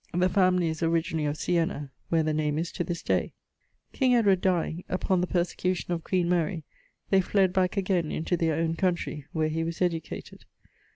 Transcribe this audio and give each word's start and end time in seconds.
The 0.15 0.29
family 0.29 0.67
is 0.67 0.81
originally 0.81 1.27
of 1.27 1.37
Siena, 1.37 1.91
where 2.09 2.23
the 2.23 2.33
name 2.33 2.57
is 2.57 2.71
to 2.71 2.83
this 2.83 3.03
day. 3.03 3.33
King 3.93 4.15
Edward 4.15 4.41
dying, 4.41 4.83
upon 4.89 5.21
the 5.21 5.27
persecution 5.27 5.93
of 5.93 6.03
queen 6.03 6.27
Mary, 6.27 6.63
they 7.11 7.21
fled 7.21 7.53
back 7.53 7.77
again 7.77 8.11
into 8.11 8.35
their 8.35 8.55
owne 8.55 8.75
countrey, 8.75 9.27
where 9.31 9.49
he 9.49 9.63
was 9.63 9.79
educated. 9.79 10.45